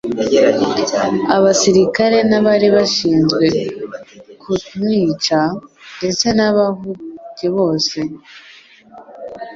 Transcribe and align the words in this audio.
abasirikare 1.35 2.17
n'abari 2.29 2.67
bashinzwe 2.75 3.45
ktunwica 4.41 5.39
ndetse 5.99 6.25
n'abahu-age 6.37 7.47
bose, 7.57 7.97